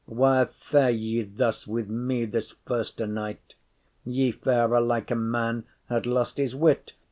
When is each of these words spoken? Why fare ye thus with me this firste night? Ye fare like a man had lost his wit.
Why 0.07 0.45
fare 0.71 0.89
ye 0.89 1.21
thus 1.21 1.67
with 1.67 1.87
me 1.87 2.25
this 2.25 2.55
firste 2.65 2.99
night? 3.01 3.53
Ye 4.03 4.31
fare 4.31 4.67
like 4.81 5.11
a 5.11 5.15
man 5.15 5.65
had 5.89 6.07
lost 6.07 6.37
his 6.37 6.55
wit. 6.55 6.93